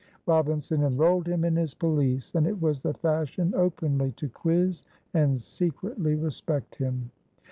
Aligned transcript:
Robinson 0.25 0.81
enrolled 0.81 1.27
him 1.27 1.45
in 1.45 1.55
his 1.55 1.75
police 1.75 2.31
and 2.33 2.47
it 2.47 2.59
was 2.59 2.81
the 2.81 2.95
fashion 2.95 3.53
openly 3.55 4.11
to 4.13 4.29
quiz, 4.29 4.81
and 5.13 5.39
secretly 5.39 6.15
respect 6.15 6.73
him. 6.73 7.11